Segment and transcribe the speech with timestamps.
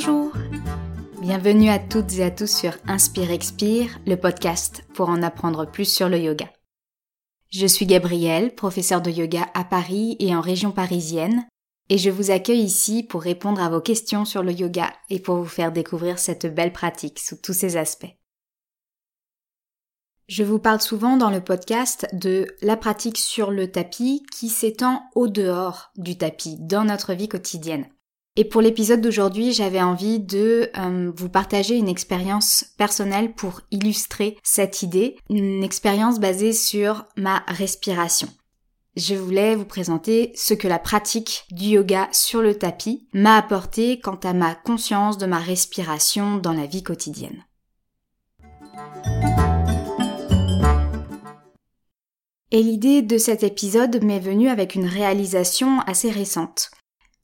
[0.00, 0.32] Bonjour
[1.20, 5.92] Bienvenue à toutes et à tous sur Inspire Expire, le podcast pour en apprendre plus
[5.92, 6.48] sur le yoga.
[7.50, 11.48] Je suis Gabrielle, professeure de yoga à Paris et en région parisienne,
[11.88, 15.34] et je vous accueille ici pour répondre à vos questions sur le yoga et pour
[15.34, 18.14] vous faire découvrir cette belle pratique sous tous ses aspects.
[20.28, 25.02] Je vous parle souvent dans le podcast de la pratique sur le tapis qui s'étend
[25.16, 27.88] au dehors du tapis dans notre vie quotidienne.
[28.40, 34.38] Et pour l'épisode d'aujourd'hui, j'avais envie de euh, vous partager une expérience personnelle pour illustrer
[34.44, 38.28] cette idée, une expérience basée sur ma respiration.
[38.94, 43.98] Je voulais vous présenter ce que la pratique du yoga sur le tapis m'a apporté
[43.98, 47.44] quant à ma conscience de ma respiration dans la vie quotidienne.
[52.52, 56.70] Et l'idée de cet épisode m'est venue avec une réalisation assez récente.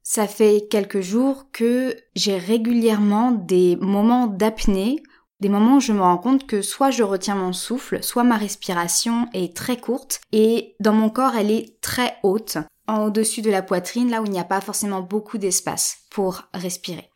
[0.06, 5.02] Ça fait quelques jours que j'ai régulièrement des moments d'apnée,
[5.40, 8.36] des moments où je me rends compte que soit je retiens mon souffle, soit ma
[8.36, 13.50] respiration est très courte et dans mon corps elle est très haute, en au-dessus de
[13.50, 17.10] la poitrine, là où il n'y a pas forcément beaucoup d'espace pour respirer.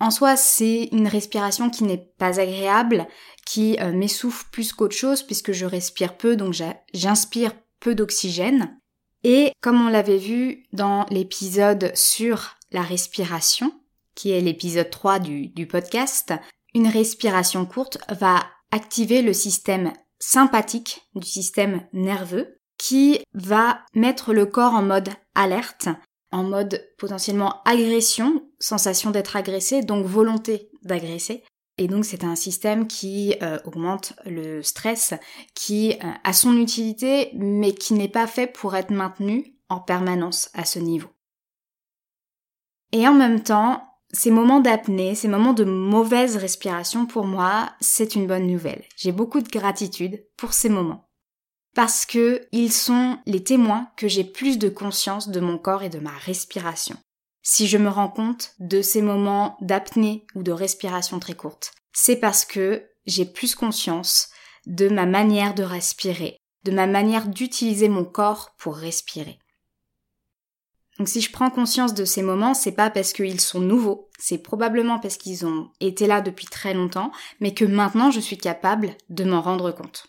[0.00, 3.06] En soi, c'est une respiration qui n'est pas agréable,
[3.46, 6.52] qui euh, m'essouffle plus qu'autre chose puisque je respire peu, donc
[6.92, 8.76] j'inspire peu d'oxygène.
[9.24, 13.72] Et comme on l'avait vu dans l'épisode sur la respiration,
[14.14, 16.32] qui est l'épisode 3 du, du podcast,
[16.74, 24.46] une respiration courte va activer le système sympathique du système nerveux qui va mettre le
[24.46, 25.88] corps en mode alerte
[26.34, 31.44] en mode potentiellement agression, sensation d'être agressé, donc volonté d'agresser.
[31.76, 35.14] Et donc c'est un système qui euh, augmente le stress,
[35.54, 40.50] qui euh, a son utilité, mais qui n'est pas fait pour être maintenu en permanence
[40.54, 41.08] à ce niveau.
[42.92, 43.82] Et en même temps,
[44.12, 48.84] ces moments d'apnée, ces moments de mauvaise respiration pour moi, c'est une bonne nouvelle.
[48.96, 51.08] J'ai beaucoup de gratitude pour ces moments
[51.74, 55.88] parce que ils sont les témoins que j'ai plus de conscience de mon corps et
[55.88, 56.96] de ma respiration.
[57.46, 62.16] Si je me rends compte de ces moments d'apnée ou de respiration très courte, c'est
[62.16, 64.30] parce que j'ai plus conscience
[64.64, 69.38] de ma manière de respirer, de ma manière d'utiliser mon corps pour respirer.
[70.98, 74.38] Donc si je prends conscience de ces moments, c'est pas parce qu'ils sont nouveaux, c'est
[74.38, 78.96] probablement parce qu'ils ont été là depuis très longtemps, mais que maintenant je suis capable
[79.10, 80.06] de m'en rendre compte.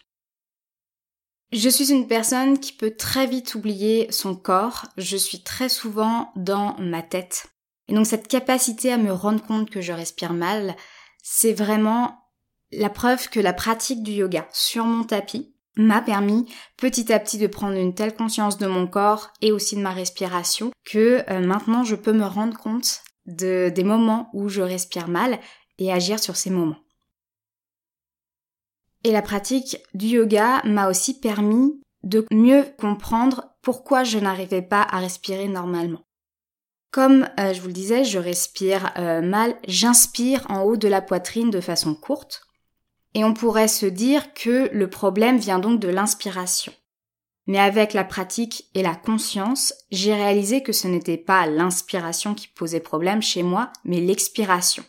[1.51, 6.31] Je suis une personne qui peut très vite oublier son corps, je suis très souvent
[6.35, 7.47] dans ma tête.
[7.87, 10.75] Et donc cette capacité à me rendre compte que je respire mal,
[11.23, 12.19] c'est vraiment
[12.71, 16.45] la preuve que la pratique du yoga sur mon tapis m'a permis
[16.77, 19.91] petit à petit de prendre une telle conscience de mon corps et aussi de ma
[19.91, 25.07] respiration que euh, maintenant je peux me rendre compte de, des moments où je respire
[25.07, 25.39] mal
[25.77, 26.84] et agir sur ces moments.
[29.05, 34.81] Et la pratique du yoga m'a aussi permis de mieux comprendre pourquoi je n'arrivais pas
[34.81, 36.01] à respirer normalement.
[36.89, 41.03] Comme euh, je vous le disais, je respire euh, mal, j'inspire en haut de la
[41.03, 42.47] poitrine de façon courte,
[43.13, 46.73] et on pourrait se dire que le problème vient donc de l'inspiration.
[47.45, 52.47] Mais avec la pratique et la conscience, j'ai réalisé que ce n'était pas l'inspiration qui
[52.47, 54.83] posait problème chez moi, mais l'expiration.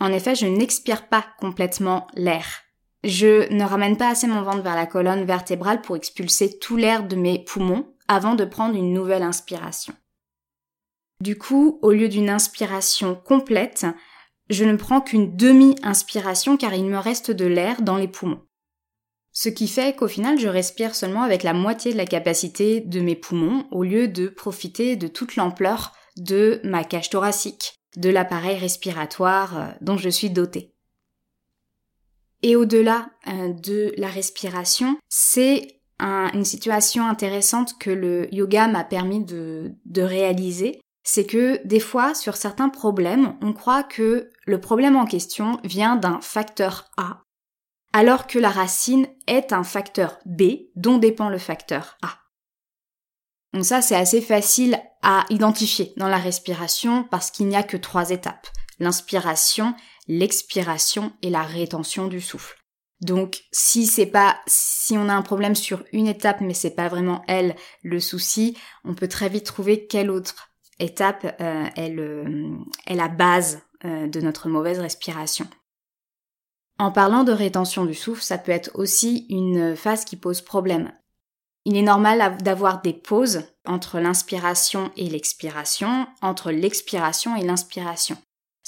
[0.00, 2.65] En effet, je n'expire pas complètement l'air.
[3.04, 7.06] Je ne ramène pas assez mon ventre vers la colonne vertébrale pour expulser tout l'air
[7.06, 9.94] de mes poumons avant de prendre une nouvelle inspiration.
[11.20, 13.86] Du coup, au lieu d'une inspiration complète,
[14.50, 18.42] je ne prends qu'une demi-inspiration car il me reste de l'air dans les poumons.
[19.32, 23.00] Ce qui fait qu'au final, je respire seulement avec la moitié de la capacité de
[23.00, 28.56] mes poumons au lieu de profiter de toute l'ampleur de ma cage thoracique, de l'appareil
[28.56, 30.74] respiratoire euh, dont je suis dotée.
[32.46, 39.24] Et au-delà euh, de la respiration, c'est une situation intéressante que le yoga m'a permis
[39.24, 40.80] de, de réaliser.
[41.02, 45.96] C'est que des fois, sur certains problèmes, on croit que le problème en question vient
[45.96, 47.22] d'un facteur A,
[47.92, 50.42] alors que la racine est un facteur B
[50.76, 52.10] dont dépend le facteur A.
[53.54, 57.76] Donc ça, c'est assez facile à identifier dans la respiration parce qu'il n'y a que
[57.76, 58.46] trois étapes.
[58.78, 59.74] L'inspiration,
[60.08, 62.56] l'expiration et la rétention du souffle.
[63.00, 66.88] Donc si c'est pas si on a un problème sur une étape mais c'est pas
[66.88, 73.08] vraiment elle le souci, on peut très vite trouver quelle autre étape euh, est, la
[73.08, 75.46] base euh, de notre mauvaise respiration.
[76.78, 80.92] En parlant de rétention du souffle, ça peut être aussi une phase qui pose problème.
[81.64, 88.18] Il est normal d'avoir des pauses entre l'inspiration et l'expiration, entre l'expiration et l'inspiration.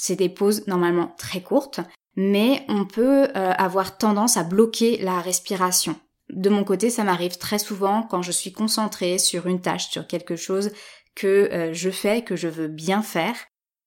[0.01, 1.81] C'est des pauses normalement très courtes,
[2.15, 5.99] mais on peut euh, avoir tendance à bloquer la respiration.
[6.29, 10.07] De mon côté, ça m'arrive très souvent quand je suis concentrée sur une tâche, sur
[10.07, 10.71] quelque chose
[11.15, 13.35] que euh, je fais, que je veux bien faire,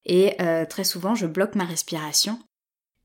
[0.05, 2.39] et euh, très souvent je bloque ma respiration.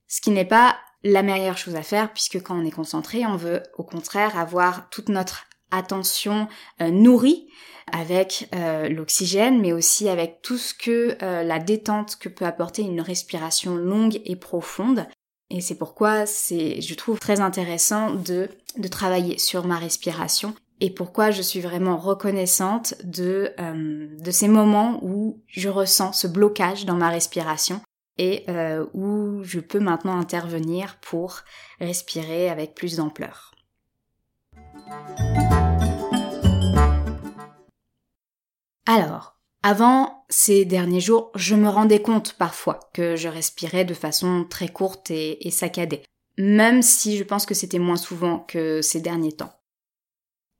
[0.09, 3.38] Ce qui n'est pas la meilleure chose à faire puisque quand on est concentré, on
[3.38, 6.48] veut au contraire avoir toute notre attention
[6.81, 7.48] euh, nourrie
[7.92, 12.81] avec euh, l'oxygène, mais aussi avec tout ce que euh, la détente que peut apporter
[12.81, 15.06] une respiration longue et profonde.
[15.50, 20.90] Et c'est pourquoi c'est, je trouve très intéressant de, de travailler sur ma respiration et
[20.90, 26.98] pourquoi je suis vraiment reconnaissante de, de ces moments où je ressens ce blocage dans
[26.98, 27.81] ma respiration
[28.19, 28.46] et
[28.94, 31.40] où je peux maintenant intervenir pour
[31.80, 33.56] respirer avec plus d'ampleur.
[38.86, 44.45] Alors, avant ces derniers jours, je me rendais compte parfois que je respirais de façon
[44.50, 46.04] très courte et, saccadée,
[46.38, 49.54] même si je pense que c'était moins souvent que ces derniers temps.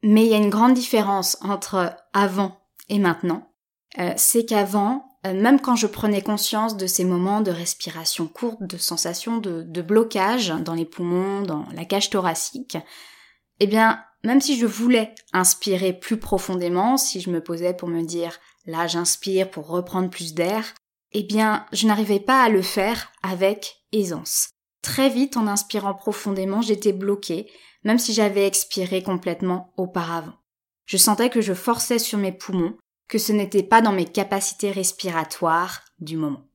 [0.04, 2.58] Mais il y a une grande différence entre avant
[2.90, 3.54] et maintenant.
[3.98, 8.62] Euh, c'est qu'avant, euh, même quand je prenais conscience de ces moments de respiration courte,
[8.62, 12.78] de sensations de, de blocage dans les poumons, dans la cage thoracique,
[13.60, 18.04] eh bien, même si je voulais inspirer plus profondément, si je me posais pour me
[18.04, 20.74] dire là j'inspire pour reprendre plus d'air,
[21.14, 24.50] eh bien je n'arrivais pas à le faire avec aisance.
[24.82, 27.50] Très vite en inspirant profondément j'étais bloquée,
[27.84, 30.34] même si j'avais expiré complètement auparavant.
[30.86, 32.78] Je sentais que je forçais sur mes poumons,
[33.08, 36.48] que ce n'était pas dans mes capacités respiratoires du moment.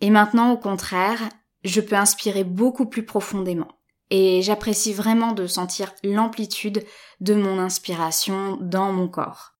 [0.00, 1.28] Et maintenant au contraire,
[1.64, 3.77] je peux inspirer beaucoup plus profondément.
[4.10, 6.84] Et j'apprécie vraiment de sentir l'amplitude
[7.20, 9.58] de mon inspiration dans mon corps.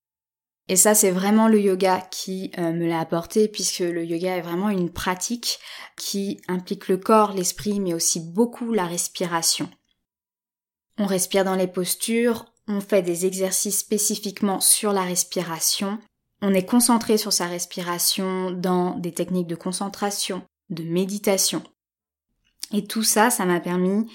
[0.69, 4.43] Et ça, c'est vraiment le yoga qui euh, me l'a apporté, puisque le yoga est
[4.43, 5.59] vraiment une pratique
[5.97, 9.71] qui implique le corps, l'esprit, mais aussi beaucoup la respiration.
[10.99, 15.99] On respire dans les postures, on fait des exercices spécifiquement sur la respiration,
[16.43, 21.63] on est concentré sur sa respiration dans des techniques de concentration, de méditation.
[22.73, 24.07] Et tout ça, ça m'a permis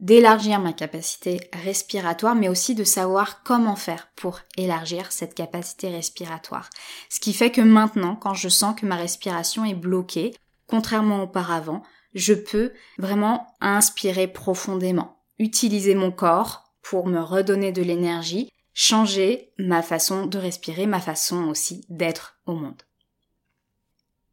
[0.00, 6.70] d'élargir ma capacité respiratoire, mais aussi de savoir comment faire pour élargir cette capacité respiratoire.
[7.10, 10.34] Ce qui fait que maintenant, quand je sens que ma respiration est bloquée,
[10.66, 11.82] contrairement auparavant,
[12.14, 19.82] je peux vraiment inspirer profondément, utiliser mon corps pour me redonner de l'énergie, changer ma
[19.82, 22.82] façon de respirer, ma façon aussi d'être au monde.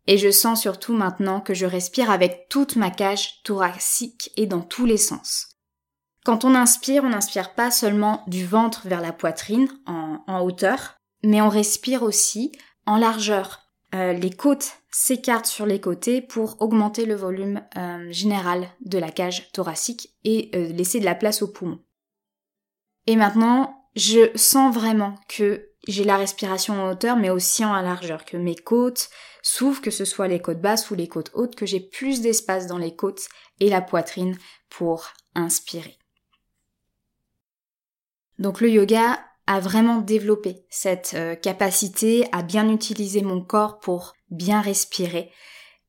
[0.07, 4.61] Et je sens surtout maintenant que je respire avec toute ma cage thoracique et dans
[4.61, 5.56] tous les sens.
[6.27, 11.39] Quand on inspire, on n'inspire pas seulement du ventre vers la poitrine en, hauteur, mais
[11.39, 12.51] on respire aussi
[12.85, 13.61] en largeur.
[13.95, 19.09] Euh, les côtes s'écartent sur les côtés pour augmenter le volume euh, général de la
[19.09, 21.79] cage thoracique et euh, laisser de la place aux poumons.
[23.05, 28.25] Et maintenant, je sens vraiment que j'ai la respiration en hauteur mais aussi en largeur,
[28.25, 29.09] que mes côtes
[29.41, 32.67] s'ouvrent, que ce soit les côtes basses ou les côtes hautes, que j'ai plus d'espace
[32.67, 33.29] dans les côtes
[33.61, 34.37] et la poitrine
[34.69, 35.96] pour inspirer.
[38.39, 44.13] Donc le yoga a vraiment développé cette euh, capacité à bien utiliser mon corps pour
[44.29, 45.31] bien respirer.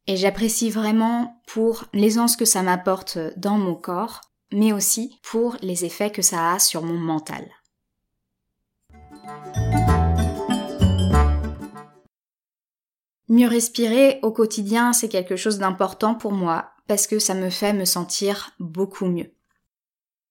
[0.07, 5.85] Et j'apprécie vraiment pour l'aisance que ça m'apporte dans mon corps, mais aussi pour les
[5.85, 7.47] effets que ça a sur mon mental.
[13.29, 17.75] Mieux respirer au quotidien, c'est quelque chose d'important pour moi parce que ça me fait
[17.75, 19.35] me sentir beaucoup mieux.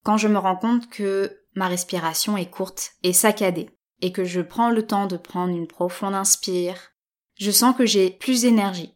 [0.04, 3.70] Quand je me rends compte que ma respiration est courte et saccadée,
[4.02, 6.94] et que je prends le temps de prendre une profonde inspire,
[7.36, 8.94] je sens que j'ai plus d'énergie,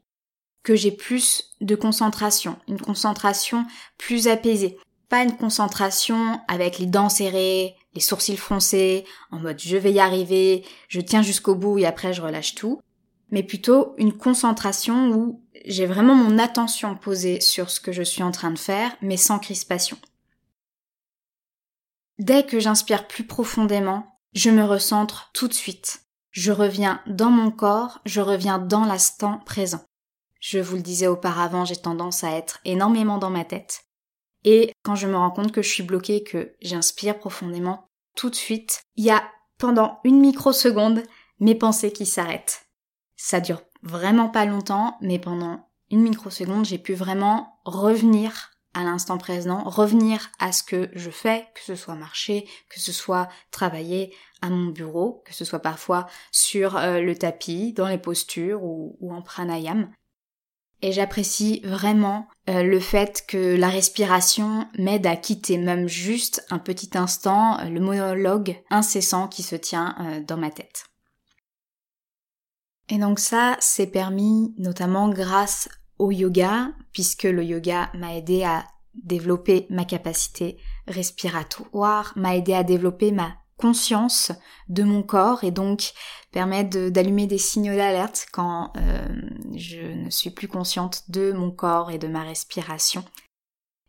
[0.64, 3.66] que j'ai plus de concentration, une concentration
[3.98, 4.78] plus apaisée,
[5.10, 10.00] pas une concentration avec les dents serrées, les sourcils froncés, en mode je vais y
[10.00, 12.80] arriver, je tiens jusqu'au bout et après je relâche tout,
[13.32, 18.24] mais plutôt une concentration où j'ai vraiment mon attention posée sur ce que je suis
[18.24, 19.98] en train de faire, mais sans crispation.
[22.22, 26.04] Dès que j'inspire plus profondément, je me recentre tout de suite.
[26.30, 29.82] Je reviens dans mon corps, je reviens dans l'instant présent.
[30.40, 33.86] Je vous le disais auparavant, j'ai tendance à être énormément dans ma tête.
[34.44, 38.36] Et quand je me rends compte que je suis bloquée, que j'inspire profondément, tout de
[38.36, 39.24] suite, il y a
[39.58, 41.02] pendant une microseconde
[41.40, 42.68] mes pensées qui s'arrêtent.
[43.18, 49.18] Ça dure vraiment pas longtemps, mais pendant une microseconde, j'ai pu vraiment revenir à l'instant
[49.18, 54.16] présent, revenir à ce que je fais, que ce soit marcher, que ce soit travailler
[54.42, 58.98] à mon bureau, que ce soit parfois sur euh, le tapis, dans les postures ou,
[59.12, 59.92] en pranayam.
[60.82, 66.58] Et j'apprécie vraiment euh, le fait que la respiration m'aide à quitter même juste un
[66.58, 70.86] petit instant euh, le monologue incessant qui se tient dans ma tête.
[72.90, 75.70] Et donc ça, c'est permis notamment grâce
[76.10, 78.66] yoga, puisque le yoga m'a aidé à
[78.96, 84.32] développer ma capacité respiratoire, m'a aidé à développer ma conscience
[84.70, 85.94] de mon corps et donc
[86.32, 89.08] permet d'allumer des signaux d'alerte quand euh,
[89.56, 93.04] je ne suis plus consciente de mon corps et de ma respiration.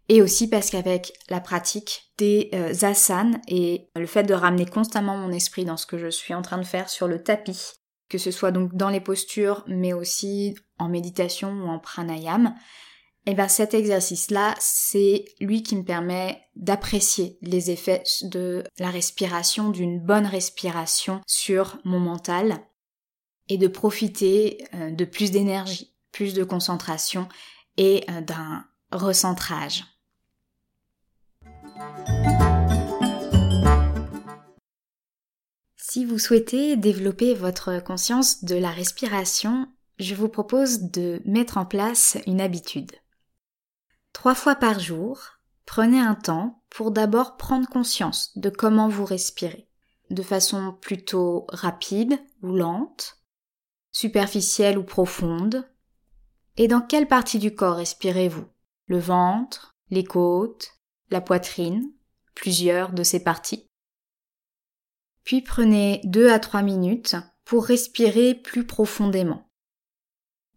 [0.08, 5.16] Et aussi parce qu'avec la pratique des euh, asanas et le fait de ramener constamment
[5.16, 7.72] mon esprit dans ce que je suis en train de faire sur le tapis,
[8.12, 12.54] que ce soit donc dans les postures, mais aussi en méditation ou en pranayam,
[13.24, 18.90] et eh bien cet exercice-là, c'est lui qui me permet d'apprécier les effets de la
[18.90, 22.58] respiration, d'une bonne respiration sur mon mental
[23.48, 27.28] et de profiter euh, de plus d'énergie, plus de concentration
[27.78, 29.84] et euh, d'un recentrage.
[35.94, 39.68] Si vous souhaitez développer votre conscience de la respiration,
[39.98, 42.92] je vous propose de mettre en place une habitude.
[44.14, 45.20] Trois fois par jour,
[45.66, 49.68] prenez un temps pour d'abord prendre conscience de comment vous respirez,
[50.08, 53.18] de façon plutôt rapide ou lente,
[53.90, 55.68] superficielle ou profonde,
[56.56, 58.46] et dans quelle partie du corps respirez-vous?
[58.86, 60.70] Le ventre, les côtes,
[61.10, 61.92] la poitrine,
[62.34, 63.68] plusieurs de ces parties?
[65.24, 69.48] Puis prenez deux à trois minutes pour respirer plus profondément.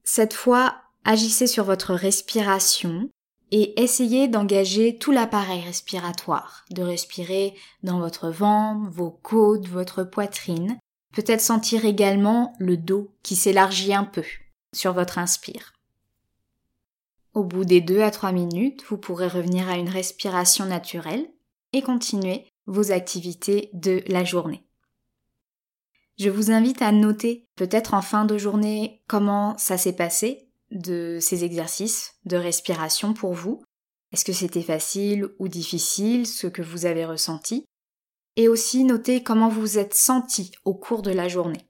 [0.04, 3.10] Cette fois, agissez sur votre respiration
[3.52, 7.54] et essayez d'engager tout l'appareil respiratoire, de respirer
[7.84, 10.78] dans votre ventre, vos côtes, votre poitrine,
[11.14, 14.24] peut-être sentir également le dos qui s'élargit un peu
[14.74, 15.74] sur votre inspire.
[17.34, 21.28] Au bout des deux à trois minutes, vous pourrez revenir à une respiration naturelle
[21.74, 24.66] et continuer vos activités de la journée.
[26.18, 31.20] Je vous invite à noter peut-être en fin de journée comment ça s'est passé de
[31.20, 33.62] ces exercices de respiration pour vous.
[34.12, 37.66] Est-ce que c'était facile ou difficile, ce que vous avez ressenti?
[38.38, 41.68] Et aussi noter comment vous vous êtes senti au cours de la journée.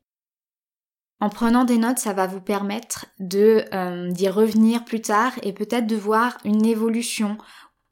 [1.20, 5.54] En prenant des notes, ça va vous permettre de euh, d'y revenir plus tard et
[5.54, 7.38] peut-être de voir une évolution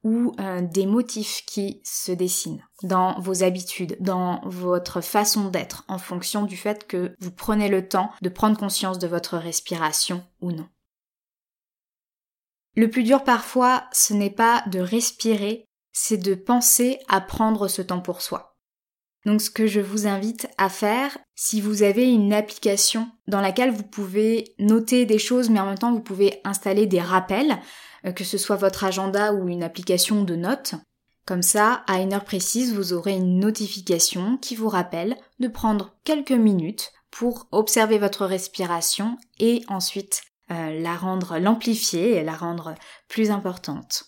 [0.04, 5.98] ou euh, des motifs qui se dessinent dans vos habitudes, dans votre façon d'être, en
[5.98, 10.52] fonction du fait que vous prenez le temps de prendre conscience de votre respiration ou
[10.52, 10.68] non.
[12.76, 17.82] Le plus dur parfois, ce n'est pas de respirer, c'est de penser à prendre ce
[17.82, 18.58] temps pour soi.
[19.26, 23.72] Donc ce que je vous invite à faire, si vous avez une application dans laquelle
[23.72, 27.58] vous pouvez noter des choses mais en même temps vous pouvez installer des rappels,
[28.12, 30.76] que ce soit votre agenda ou une application de notes.
[31.26, 35.96] Comme ça, à une heure précise, vous aurez une notification qui vous rappelle de prendre
[36.04, 42.76] quelques minutes pour observer votre respiration et ensuite euh, la rendre, l'amplifier et la rendre
[43.08, 44.06] plus importante.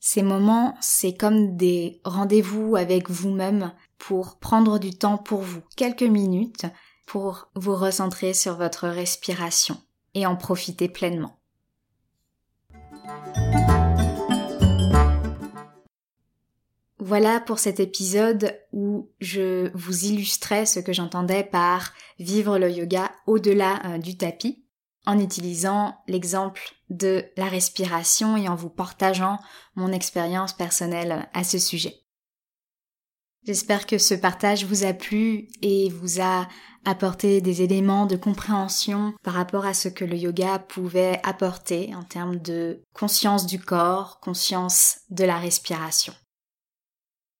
[0.00, 6.02] Ces moments, c'est comme des rendez-vous avec vous-même pour prendre du temps pour vous, quelques
[6.02, 6.66] minutes,
[7.06, 9.76] pour vous recentrer sur votre respiration
[10.14, 11.39] et en profiter pleinement.
[16.98, 23.10] Voilà pour cet épisode où je vous illustrais ce que j'entendais par vivre le yoga
[23.26, 24.64] au-delà euh, du tapis,
[25.06, 29.38] en utilisant l'exemple de la respiration et en vous partageant
[29.74, 31.99] mon expérience personnelle à ce sujet.
[33.46, 36.46] J'espère que ce partage vous a plu et vous a
[36.84, 42.02] apporté des éléments de compréhension par rapport à ce que le yoga pouvait apporter en
[42.02, 46.14] termes de conscience du corps, conscience de la respiration.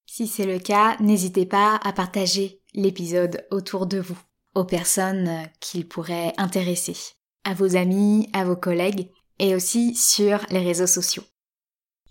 [0.07, 4.19] Si c'est le cas, n'hésitez pas à partager l'épisode autour de vous,
[4.55, 6.97] aux personnes qu'il pourrait intéresser,
[7.45, 11.25] à vos amis, à vos collègues et aussi sur les réseaux sociaux.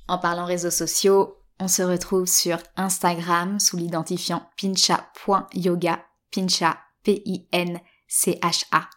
[0.08, 8.89] En parlant réseaux sociaux, on se retrouve sur Instagram sous l'identifiant pincha.yoga, pincha, P-I-N-C-H-A.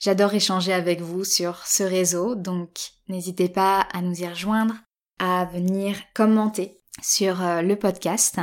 [0.00, 2.78] J'adore échanger avec vous sur ce réseau, donc
[3.08, 4.74] n'hésitez pas à nous y rejoindre,
[5.18, 8.40] à venir commenter sur euh, le podcast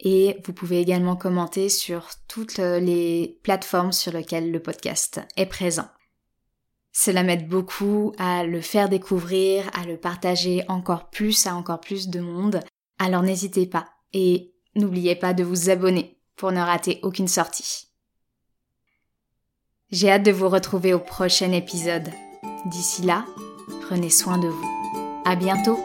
[0.00, 5.88] et vous pouvez également commenter sur toutes les plateformes sur lesquelles le podcast est présent.
[6.96, 12.08] Cela m'aide beaucoup à le faire découvrir, à le partager encore plus à encore plus
[12.08, 12.60] de monde.
[13.00, 17.88] Alors n'hésitez pas et n'oubliez pas de vous abonner pour ne rater aucune sortie.
[19.90, 22.10] J'ai hâte de vous retrouver au prochain épisode.
[22.66, 23.26] D'ici là,
[23.82, 25.22] prenez soin de vous.
[25.24, 25.78] À bientôt!